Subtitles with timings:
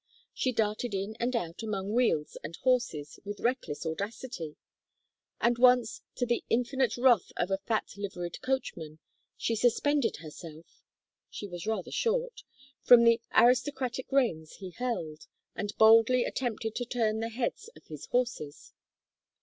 [0.33, 4.55] She darted in and out, among wheels and horses, with reckless audacity;
[5.39, 8.97] and once, to the infinite wrath of a fat liveried coachman,
[9.37, 10.81] she suspended herself
[11.29, 12.41] she was rather short
[12.81, 18.07] from the aristocratic reins he held, and boldly attempted to turn the heads of his
[18.07, 18.73] horses.